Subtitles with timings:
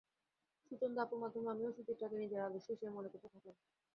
[0.71, 3.55] সুচন্দা আপুর মাধ্যমে আমিও সুচিত্রাকে নিজের আদর্শ হিসেবে মনে করতে থাকলাম।